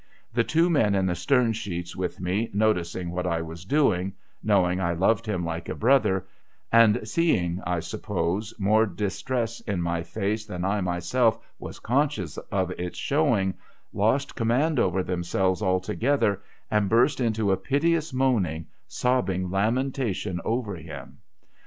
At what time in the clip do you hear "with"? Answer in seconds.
1.95-2.19